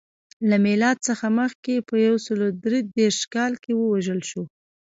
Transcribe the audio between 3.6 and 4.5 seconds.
کې ووژل شو.